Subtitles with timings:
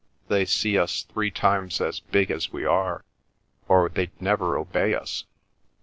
[0.29, 3.05] They see us three times as big as we are
[3.67, 5.25] or they'd never obey us.